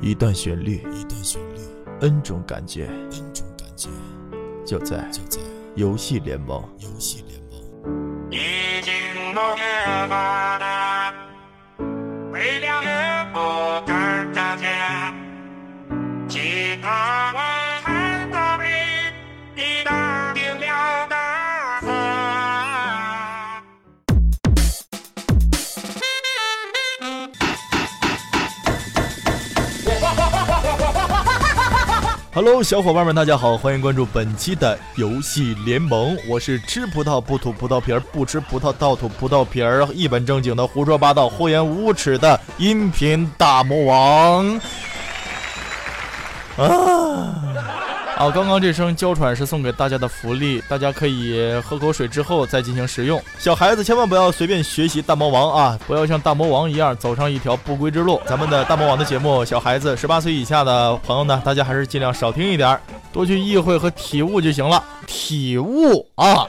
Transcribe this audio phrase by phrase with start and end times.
[0.00, 1.58] 一段旋律，一段旋律
[2.00, 3.88] ，n 种感觉，n 种感觉，
[4.64, 5.40] 就在就在
[5.74, 7.58] 游戏联盟，游戏联盟。
[32.40, 36.16] Hello，小伙伴们，大家好，欢迎关注本期的游戏联盟。
[36.28, 44.60] 我是吃葡萄不吐葡萄皮儿，不吃葡萄倒吐葡萄皮儿，一本正经的胡说八道、厚颜无耻的音频大魔王。
[46.58, 47.47] 啊！
[48.18, 53.22] 啊，刚刚这声娇喘是送给大家的福利，大家可以喝口水之后再进行食用。
[53.38, 58.20] 小孩子千万不要随便学习大魔王啊，不要像大魔王一样走上一条不归之路。
[58.26, 62.76] 咱们的大魔王的节目，小孩子十八岁以下的朋友呢，大家还是尽量少听一点，
[63.12, 64.82] 多去意会和体悟就行了。
[65.06, 66.44] 体悟啊，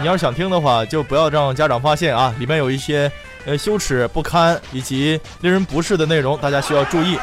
[0.00, 3.08] 你要是想听的话，就不要让家长发现啊，里面有一些
[3.46, 7.16] 呃羞耻不堪以及令人不适的内容，大家需要注意。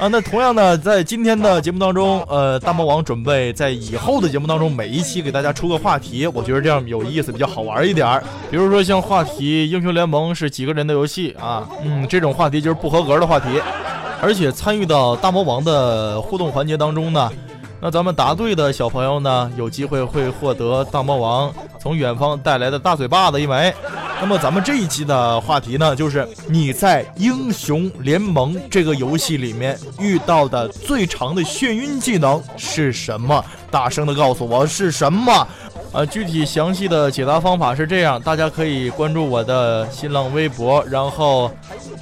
[0.00, 8.24] 啊，那同样呢，在今天的节目当中，呃，大魔王准备在以后的节目当中，每一期给大家出个话题，我觉得这样有意思，比较好玩一点儿。
[8.50, 13.60] 比如说像话题“英雄联盟是几个人的游戏”啊，嗯，这种话题就是不合格的话题。
[14.22, 17.30] 而且参与到大魔王的互动环节当中呢，
[17.78, 23.70] 那咱们答对的小朋友呢，有机会会获得大魔王从远方带来的大嘴巴子一枚。
[24.20, 33.42] 那么咱们这一期的话题呢，就是你在英雄联盟这个游戏里面遇到的最长的眩晕技能是什么？
[33.70, 35.46] 大声的告诉我是什么？
[35.92, 41.50] 呃，具体详细的解答方法是这样，大家可以关注我的新浪微博，然后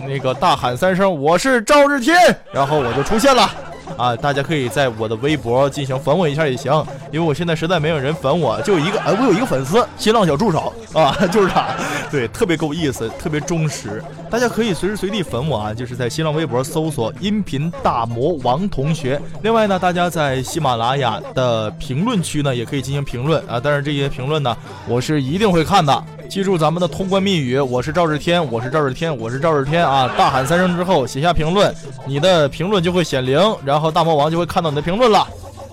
[0.06, 2.16] 那个大喊三声我是赵日天，
[2.52, 3.50] 然后我就出现了。
[3.96, 11.68] 啊，大家可以在我的微博进行粉我一下也行，因为我现在实在没有人粉我，就一个，哎，我有一个粉丝，新浪小助手啊， 就是他，
[12.10, 19.20] 对，特别够意思，特别忠实，大家可以随时随地粉我啊，就是在新浪微博搜索音频大魔王同学。
[19.42, 24.56] 另外呢，大家在喜马拉雅的评论区呢，也可以进行评论啊，但是这些评论呢，
[24.86, 26.04] 我是一定会看的。
[26.28, 30.12] 记住咱们的通关密语，我是赵日天，我是赵日天，我是赵日天啊！
[30.16, 31.74] 大喊三声之后，写下评论，
[32.06, 35.26] 你的评论就会显灵，然后大魔王就会看到你的评论了，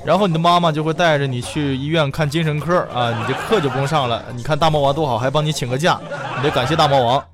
[0.05, 4.23] 然后你的妈妈就会带着你去医院看精神科啊，你这课就不用上了。
[4.33, 5.99] 你看大魔王多好，还帮你请个假，
[6.37, 7.25] 你得感谢大魔王。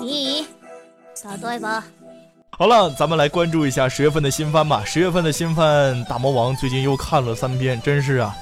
[0.00, 0.44] 咦，
[1.22, 1.84] 答对吧？
[2.58, 4.82] 好了，咱们来关注一下十月份的新番吧。
[4.84, 8.34] 十月份的新番，大魔王最近又看了三遍，真是啊。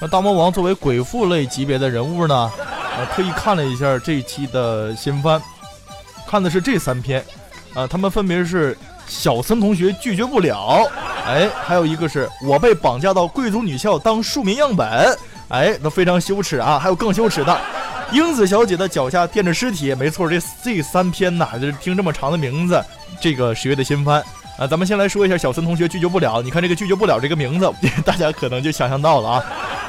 [0.00, 2.52] 那大魔王作为鬼父类级别的人物呢，
[2.98, 5.40] 呃，特意看了一下这一期的新番，
[6.28, 7.24] 看的是这三篇，
[7.74, 8.76] 啊，他们分别是
[9.08, 10.86] 小森同学拒绝不了，
[11.26, 15.16] 哎，还有一个是我被绑架到贵族女校当庶民样本，
[15.48, 17.58] 哎，那非常羞耻啊，还有更羞耻的，
[18.12, 22.84] 英子小姐的脚下垫着尸体，没错，这这三篇呐，就是听这么长的名字，
[23.18, 24.22] 这个十月的新番。
[24.58, 27.70] 啊，咱们先来说一下小森同学拒绝不了，你看这个拒绝不了这个名字，
[28.06, 29.44] 大家可能就想象到了啊。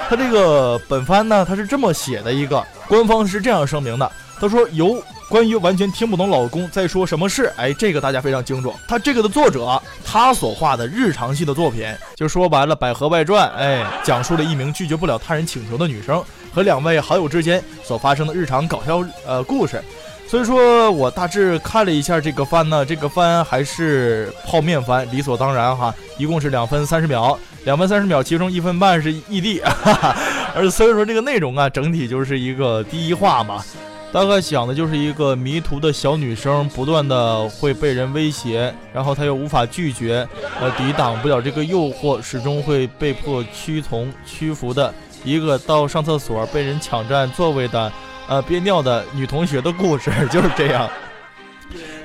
[0.09, 4.09] 他这个本番呢，他是这么写的一个，官方是这样声明的，
[4.40, 8.73] 他说由关于完全听不懂老公在说什么事，哎，这个大家非常清楚。
[8.88, 11.85] 他这个的作者，他所画的日常系的作品，
[12.16, 19.84] 就说白了，《百合外传》，哎，讲述了一名拒绝不了他人请求的女生和两位好友之间所发生的日常搞笑呃故事。
[20.25, 27.38] 所以说我大致看了一下这个番呢，这个番还是泡面番，理所当然哈，一共是两分三十秒。
[27.67, 30.16] 两分三十秒，其中一分半是异地，哈 哈
[30.55, 33.61] 而所以说这个内容啊，整体就是一个第一话嘛，
[34.09, 40.25] 大概讲的就是一个迷途的小女生，不断的会被人威胁，然后她又无法拒绝，
[40.61, 44.94] 呃，抵挡不了这个诱惑，始终会被迫屈从屈服的
[45.25, 47.91] 一个到上厕所被人抢占座位的，
[48.29, 50.89] 呃，憋尿的女同学的故事， 就是这样。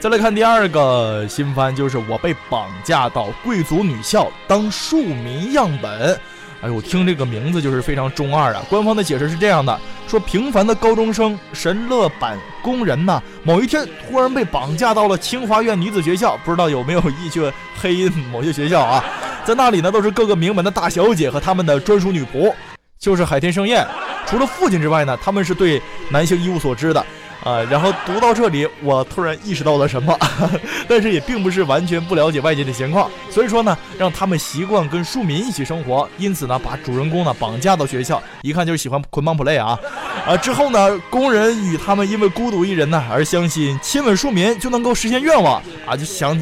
[0.03, 6.21] 再来看第二个新番，就是我被绑架到贵族女校当庶民样本。
[6.61, 8.65] 哎呦，听这个名字就是非常中二啊！
[8.69, 9.79] 官方的解释是这样的：
[10.09, 17.41] 说平凡的高中生神乐版工人呢，某一天突然被绑架到了清华苑女子学校，不知道有没有意去
[17.81, 19.05] 黑某些学校啊？
[19.45, 22.53] 在那里呢，都是各个名门的大小姐和他们的专属女仆，
[22.99, 23.87] 就是海天盛宴。
[24.27, 27.07] 除了父亲之外呢，他们是对男性一无所知的。
[27.45, 30.17] 啊，然后读到这里，我突然意识到了什么，
[30.89, 39.79] 但是也并不是完全不了解外界的情况，所以说呢，让他们习惯跟庶民一起生活，因此呢，把主人公呢绑架到学校，一看就是喜欢捆绑 play 啊，
[40.27, 46.41] 啊，之后呢，工人与他们因为孤独一人呢而相信亲吻庶民就能够实现愿望啊，就想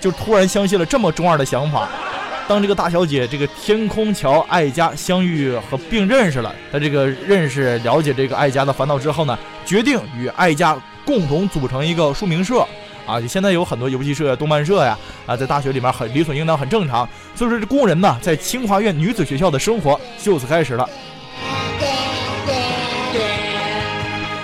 [0.00, 1.88] 就突然相信了这么中二的想法。
[2.48, 10.74] 当这个大小姐这个天空桥爱家相遇和并认识了，她这个认识了解这个爱家的烦恼之后呢，决定与爱家
[11.04, 12.66] 共同组成一个书名社。
[13.06, 17.08] 啊，现在有很多游戏社、动漫社呀，啊，在大学里面很理所应当、很正常。
[17.34, 20.88] 所以说，这工人呢，在清华院女子学校的生活就此开始了。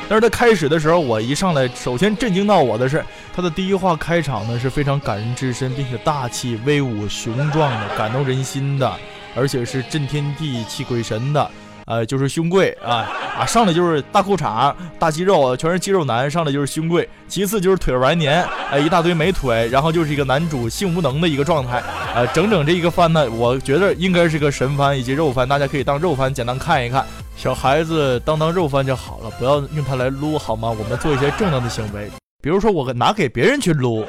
[0.06, 3.04] 但是他开始的时候，我一上来，首先震惊到我的是，
[3.34, 8.92] 他的第一话开场呢是非常感人至深，并且大气威武、雄壮的，感动人心的，
[9.34, 11.50] 而且是震天地、泣鬼神的。
[11.86, 17.06] 呃，就是胸贵啊啊，上来就是大裤衩、大肌肉，全是肌肉男，上来就是胸贵。
[17.26, 21.82] 其次就是腿完年，哎，一大堆美腿，然后就是一个男主性无能的一个状态。
[22.14, 27.04] 呃，整整这一个番呢，我觉得应该是个神番以及肉番，大家可以当肉番简单看一看。
[27.36, 30.70] 小孩子当当肉番就好了，不要用它来撸好吗？
[30.70, 32.08] 我们做一些正当的行为，
[32.44, 34.02] 比如说我拿给别人去撸，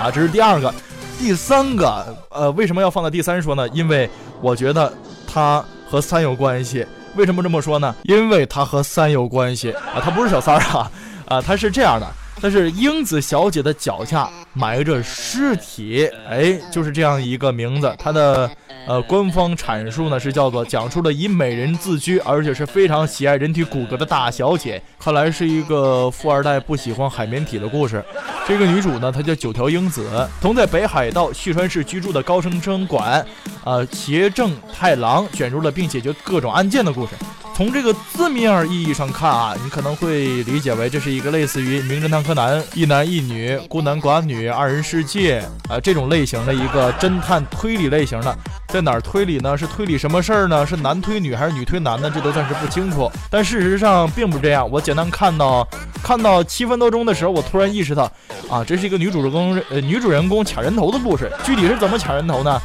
[0.00, 0.74] 啊，这是第二个，
[1.16, 3.68] 第三个，呃，为什么要放在第三说呢？
[3.68, 4.10] 因为
[4.40, 4.92] 我觉得
[5.32, 6.84] 他和三有关系。
[7.14, 7.94] 为什么这么说呢？
[8.02, 10.90] 因为他和三有关系啊，他不是小三儿啊，
[11.28, 12.06] 啊，他是这样的，
[12.42, 18.50] 但是英子小姐的脚下埋着尸体，哎，就是这样一个名字，它的。
[18.86, 28.02] 呃，官方阐述呢是叫做讲述了以美人自居，而且是非常喜爱人体骨骼的大小姐，看来是一个富二代不喜欢海绵体的故事。
[28.46, 33.22] 这个女主呢，她叫九条英子，同在北海道旭川市居住的高生生馆，
[33.62, 37.12] 呃，邪正太郎卷入了并解决各种案件的故事。
[37.58, 48.38] 从这个字面意义上看啊，你可能会理解为这是一个类似于《名侦探柯南》一男一女、孤男寡女、二人世界啊这种类型的一个侦探推理类型的，
[48.68, 49.56] 在哪儿推理呢？
[49.56, 50.66] 是推理什么事儿呢？
[50.66, 52.10] 是男推女还是女推男呢？
[52.14, 53.10] 这都暂时不清楚。
[53.30, 54.70] 但事实上并不是这样。
[54.70, 55.66] 我简单看到
[56.02, 58.04] 看到七分多钟的时候，我突然意识到，
[58.50, 61.32] 啊，这是一个女主人公呃女主人公抢人头的故事。
[61.42, 62.60] 具体是怎么抢人头呢？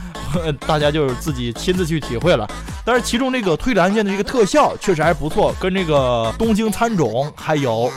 [0.67, 2.45] 大家就自己亲自去体会了。
[2.83, 7.89] 但是其中这个推理案件的这个特效确实还不错，跟这个东京参种还有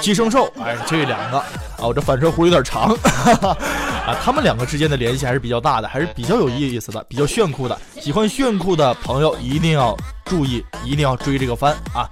[0.00, 1.40] 寄生兽，哎，这两个
[1.82, 2.94] 啊，我这反射弧有点长
[3.42, 7.76] 啊，他们两个之间的联系还是比较大的，还是比较有意思的，比较炫酷的。
[8.00, 12.08] 喜欢炫酷的朋友一定要注意，一定要追这个番啊。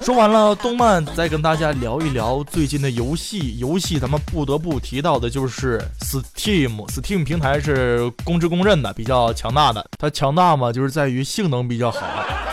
[0.00, 3.58] 说完了动漫，再跟大家聊一聊最近的游戏。
[3.58, 6.86] 游戏咱们不得不提到的就是 Steam。
[6.86, 9.84] Steam 平台是公知公认的，比较强大的。
[9.98, 12.00] 它强大嘛，就是在于性能比较好。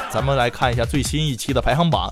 [0.10, 2.12] 咱们来看一下最新一期的排行榜。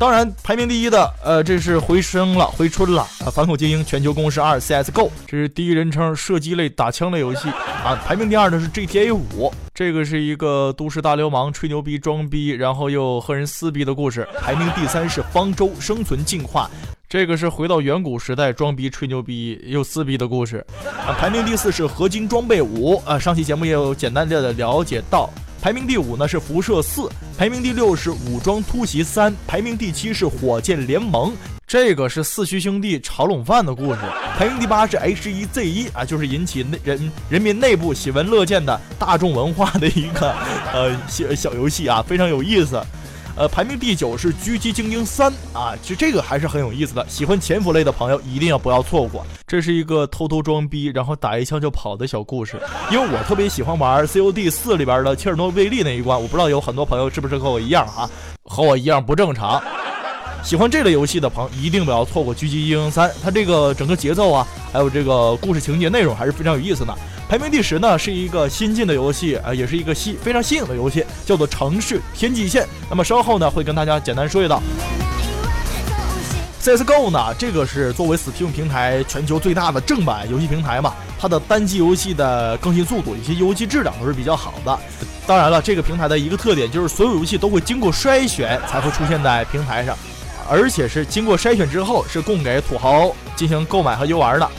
[0.00, 3.28] 当然，排名第一的，呃，这是回升了，回春了啊！
[3.30, 7.50] 反恐精英全球攻势二 CSGO，这是第一人称射击类打枪类游戏
[7.84, 7.94] 啊。
[8.06, 14.26] 排名第二的是 GTA 五，这个是一个都市大流氓吹牛逼装逼，然后又和人撕逼的故事。
[14.40, 16.70] 排名第三是方舟生存进化，
[17.10, 20.64] 这个是回到远古时代装逼吹牛逼又撕逼的故事
[21.04, 21.10] 啊。
[21.18, 25.28] 排名第四是合金装备五啊，上期节目也有简单的了解到。
[25.60, 31.32] 排名第五呢是辐射四，排名第六是武装突袭三，排名第七是火箭联盟，
[31.66, 33.98] 这个是四驱兄弟炒冷饭的故事。
[34.38, 40.32] 排名第八是 H 一 Z 一啊，就是引起内人人民内部喜闻乐见的大众文化的一个
[40.72, 42.80] 呃小小游戏啊，非常有意思。
[43.36, 47.06] 呃，排名第九是《狙击精英三》啊，其实这个还是很有意思的。
[47.08, 49.24] 喜欢潜伏类的朋友一定要不要错过。
[49.46, 52.60] 这是一个偷偷装逼，然后打一枪就跑的小故事。
[52.90, 58.10] 因为我特别喜欢玩《COD 四》里边的切尔诺贝利那一关，我不知道有很多朋友是不是和我一样啊？
[58.44, 59.62] 和我一样不正常。
[60.42, 66.94] 喜欢这类游戏的朋友一定不要错过《狙击精英三》，它这个整个节奏啊，还有这个故事情节内容还是非常有意思的。
[67.30, 72.64] 排名第十呢，是一个新进的游戏啊，也是一个新非常新颖的游戏，叫做《城市天际线》。
[72.88, 74.60] 那么稍后呢，会跟大家简单说一道。
[76.60, 84.76] CSGO 呢，这个是作为 Steam 平台全球最大的正版游戏平台嘛，它的单机游戏的更新速度以及游戏质量都是比较好的。
[85.24, 89.96] 当然了，这个平台的一个特点就是所有游戏都会经过筛选才会出现在平台上，
[90.50, 94.50] 而且是经过筛选之后是供给土豪进行购买和游玩的。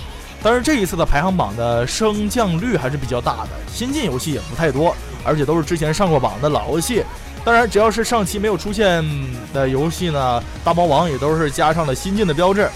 [0.43, 7.03] 但是这一次的排行榜的升降率还是比较大的，新进游戏也不太多，而且都是之前上过榜的老游戏。
[7.43, 9.03] 当然，只要是上期没有出现
[9.53, 12.69] 的游戏呢，大魔王也都是加上了新进的标志。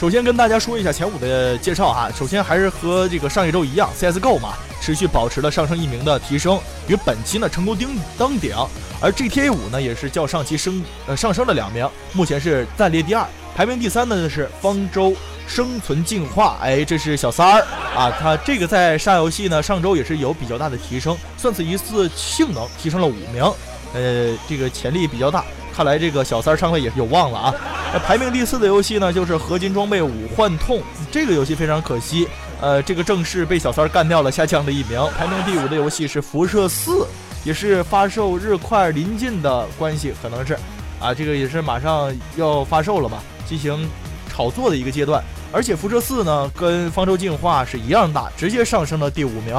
[0.00, 6.58] 首先跟大家说一下前五的介绍哈，首先还是和这个上一周一样，CSGO 嘛，持续保持了上升一名的提升，
[6.88, 8.54] 与本期呢成功登登顶。
[9.00, 13.26] 而 GTA 五呢，也是较上期升呃上升了两名，目前是暂列第二。
[13.60, 15.14] 排名第三的呢是方舟
[15.46, 17.60] 生存进化，哎，这是小三儿
[17.94, 23.44] 啊，他这个在上游戏呢，上周也是有比较大的提升，算此一次性能提升了五名，
[23.92, 25.44] 呃，这个潜力比较大，
[25.76, 27.54] 看来这个小三儿上位也是有望了啊。
[27.92, 30.80] 那排名第四的游戏呢，就是合金装备五幻痛，
[31.12, 32.26] 这个游戏非常可惜，
[32.62, 34.98] 呃，这个正式被小三儿干掉了，下降了一名。
[35.18, 37.06] 排名第五的游戏是辐射四，
[37.44, 40.56] 也是发售日快临近的关系，可能是。
[40.98, 43.90] 啊，这个也是马上要发售了吧，进行
[44.28, 45.20] 炒作的一个阶段。
[45.52, 49.52] 而且辐射四呢，跟方舟进化是一样大，直接上升了第五名。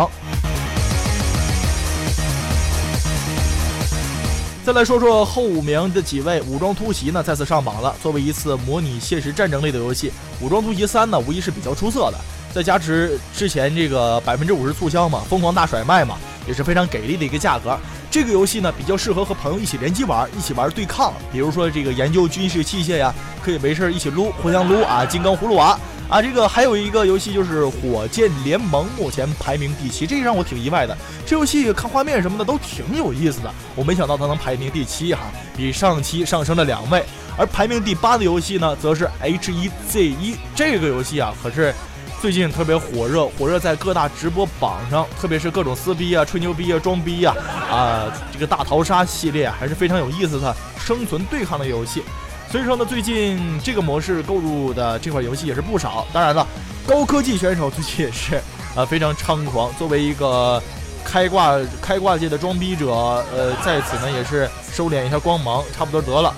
[4.63, 7.93] 再来说说后五名的几位，武装突袭呢再次上榜了。
[8.01, 12.17] 作为一次模拟现实战争类的游戏，武装突袭三呢无疑是比较出色的。
[12.53, 16.15] 再加之之前这个百分之五十促销嘛，疯狂大甩卖嘛，
[16.47, 17.77] 也是非常给力的一个价格。
[18.11, 21.13] 这个游戏呢，比较适合和朋友一起联机玩，一起玩对抗。
[21.31, 25.05] 比如说这个研究军事器械呀，可以没事一起撸，互相撸啊。
[25.05, 30.95] 金刚葫芦娃啊，这个还有一个游戏就是火箭联盟，目前排名第七，这让我挺意外的。
[31.25, 35.21] 这游戏看画面什么的都挺有意思的，我没想到它能排名第七哈，
[35.55, 37.01] 比上期上升了两位。
[37.37, 41.73] 而排名第八的游戏呢，则是 H1Z1，这个游戏啊，可是。
[42.21, 47.35] 最近特别火热，火热在各大直播榜上，特别是各种撕逼啊、吹牛逼啊、装逼啊，
[47.67, 52.03] 啊，这个大逃杀系列还是非常有意思的生存对抗的游戏。
[52.51, 56.05] 所以说呢，最近这个模式购入的这款游戏也是不少。
[56.13, 56.45] 当然了，
[56.85, 58.35] 高科技选手最近也是
[58.75, 59.73] 啊非常猖狂。
[59.73, 60.61] 作为一个
[61.03, 62.91] 开挂开挂界的装逼者，
[63.35, 66.31] 呃，在此呢也是收敛一下光芒，差不多得了。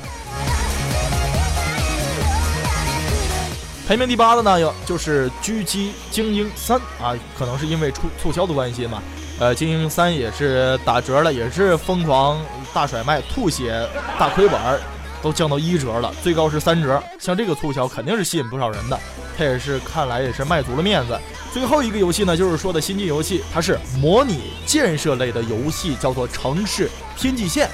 [3.85, 9.03] 排名第八的呢，有就是《狙击精英三》啊，可能是因为促促销的关系嘛。
[9.39, 12.39] 呃，精英三也是打折了，也是疯狂
[12.73, 13.85] 大甩卖，吐血
[14.17, 14.79] 大亏本儿，
[15.21, 17.01] 都降到一折了，最高是三折。
[17.19, 18.97] 像这个促销肯定是吸引不少人的，
[19.37, 21.19] 它也是看来也是卖足了面子。
[21.51, 27.67] 最后一个游戏呢，就是说的新进游戏，它是模拟建设类的游戏，叫做《城市天际线》。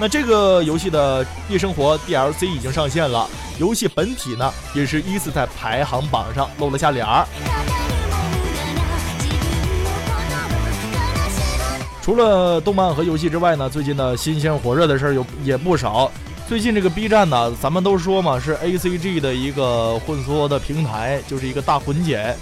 [0.00, 3.28] 那这个游戏的夜生活 DLC 已经上线了，
[3.58, 7.26] 游戏本体呢也是依次在排行榜上露了下脸儿。
[12.00, 16.10] 除了动漫和游戏之外呢，最近的新鲜火热的事儿有也不少。
[16.48, 22.34] 最近这个 B 站呢，咱们都说嘛是 ACG 的一个混缩的平台，就是一个大混剪。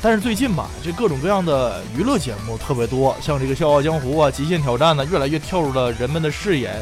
[0.00, 6.72] 但是最近吧，这各种各样的娱乐节目特别多，像这个《笑傲江湖》啊、《极限挑战》呢，越来越跳入了人们的视野。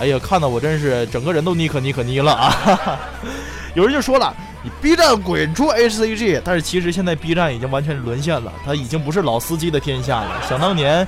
[0.00, 2.98] 哎呀，看的我真是整个人都妮可妮可妮了啊！
[3.76, 10.42] 有人就说了，你 B 站滚出 HCG，但是其实现在 B 站已经完全沦陷了，它已经不是老司机的天下了。
[10.48, 11.06] 想当年，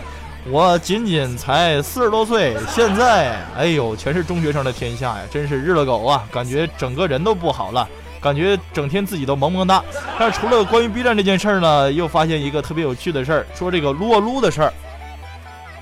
[0.51, 6.25] 我仅仅才四十多岁，现在，哎呦，全是中学生的天下呀，真是日了狗啊！
[6.31, 7.89] 感觉整个人都不好了，
[8.21, 9.83] 感觉整天自己都萌萌哒。
[10.19, 14.73] 但是除了关于 B 站这件事儿呢，又发现一个特别有趣的事儿，说这个撸啊撸的事儿，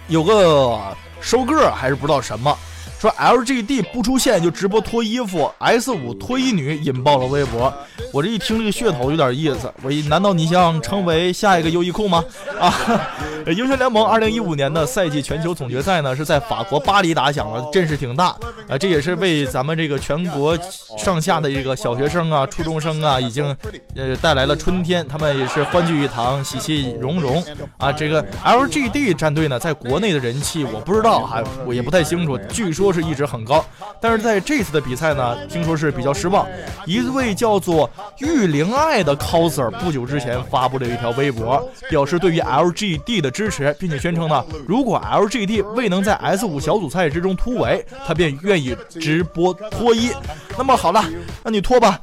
[0.07, 0.79] 有个
[1.21, 2.57] 收个还是不知道什么。
[3.01, 7.73] 说 LGD 不出现就直播脱衣服，S 五脱衣女引爆了微博。
[8.13, 12.23] 我这一听这个噱头有点意思，我一难道你想成为下一个优衣库吗？
[12.61, 12.71] 啊，
[13.49, 18.37] 英雄联盟二零一五年的赛季全球总决赛呢是在法国巴黎打响了，阵势挺大
[18.69, 20.59] 啊，这也是为咱们这个全国
[20.99, 23.57] 上下的这个小学生啊、初中生啊，已经
[23.97, 27.43] 呃带来了春天，他们也是欢聚一堂，喜气融融
[27.79, 27.91] 啊。
[27.91, 32.90] 这个 LGD 战队呢，在国内的人气我不知道哈，我也不太清楚，据说。
[32.93, 33.65] 是一直很高，
[34.01, 36.47] 但是在这次的比赛呢，听说是比较失望。
[36.87, 50.11] 一位叫做玉灵爱的 coser 不久之前发布了一条微博，表示对于 LGD 的支持，并且宣称呢，如果 LGD 未能在 S 五小组赛之中突围，他便愿意直播脱衣。
[50.57, 51.05] 那么好了，
[51.43, 52.01] 那你脱吧。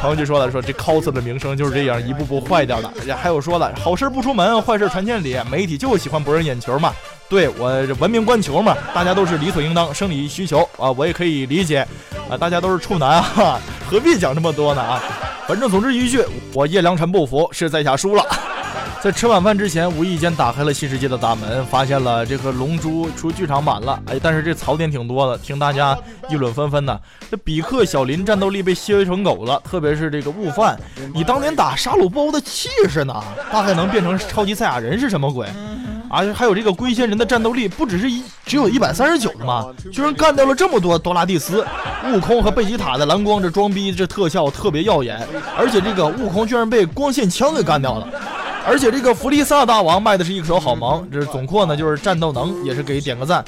[0.00, 2.92] 朋友就说了，说这 coser 的名声就是这样一步步坏掉的。
[3.14, 6.92] 还有说了，好事不出门，坏事传千里，媒体就喜欢博人眼球嘛。
[7.32, 11.78] 对我文明观球嘛，大家都是理所应当，生理需求啊，我也可以理解
[12.28, 13.58] 啊，大家都是处男啊，
[13.88, 15.02] 何必讲这么多呢啊？
[15.48, 16.22] 反正总之一句，
[16.52, 18.22] 我叶良辰不服，是在下输了。
[19.00, 23.98] 在吃晚饭之前，无意间打开了新世界的大门，发现了这个《龙珠》出剧场版了。
[24.10, 25.96] 哎，但是这槽点挺多的，听大家
[26.28, 27.00] 议论纷纷呢。
[27.30, 30.78] 这比克小林战斗力被削成狗了，特别是这个悟饭，
[31.14, 33.24] 你当年打沙鲁包的气势呢？
[33.50, 35.48] 大概能变成超级赛亚人是什么鬼？
[36.12, 39.64] 啊，还有这个龟仙人的战斗力不只是一只有一百三十九的吗？
[39.90, 41.66] 居然干掉了这么多多拉蒂斯、
[42.12, 45.26] 悟空和贝吉塔的蓝光，这装逼这特效特别耀眼，
[45.56, 48.06] 而且这个悟空居然被光线枪给干掉了，
[48.66, 53.42] 而且这个弗利萨大王卖的是一手好萌，这是总括呢就是战斗能也是给点个赞。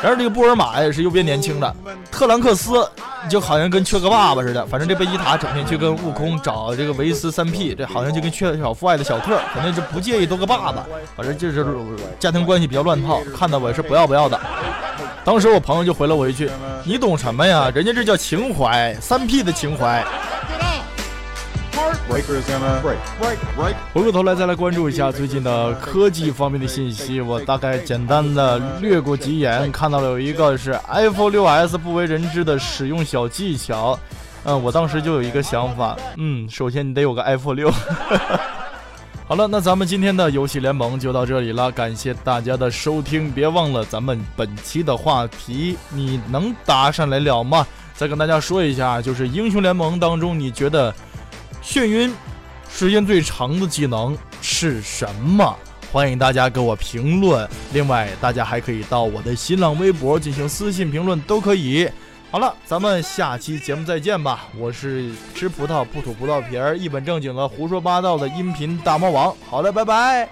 [0.00, 1.74] 然而这个布尔玛也是又变年轻了，
[2.10, 2.88] 特兰克斯
[3.28, 4.64] 就好像跟缺个爸爸似的。
[4.66, 10.86] 反正这贝吉塔整天去跟悟空找这个维斯三 P，这好像就跟缺少父爱的小特，肯定就不介意多个爸爸。
[11.16, 11.66] 反正就是
[12.20, 14.38] 家庭关系比较乱套，看到我是不要不要的。
[15.24, 16.48] 当时我朋友就回了我一句
[16.86, 17.70] ：“你懂什么呀？
[17.74, 20.04] 人家这叫情怀，三 P 的情怀。”
[23.92, 33.98] 回过头来再来关注一下最近的科技方面的信息，我大概简单的略过几眼，看到了有一个是 iPhone 6s 不为人知的使用小技巧。
[34.44, 37.70] 嗯，我当时就有一个想法，嗯，首先你得有个 iPhone 6。
[39.28, 47.66] 好了，那咱们今天的游戏联盟就到这里了，感谢大家的收听，别忘了咱们本期的话题，你能答上来了吗？
[47.94, 50.94] 再跟大家说一下，就是英雄联盟当中，你觉得？
[51.62, 52.14] 眩晕
[52.70, 55.56] 时间最长的技能是什么？
[55.90, 57.48] 欢迎大家给我评论。
[57.72, 61.88] 另外，大家还可以到我的新浪微博进行私信评论，都可以。
[62.30, 64.48] 好了，咱们下期节目再见吧。
[64.58, 69.34] 我是吃葡萄不吐葡萄皮儿，一本正经的胡说八道的音频大魔王。
[69.48, 70.28] 好了，拜拜。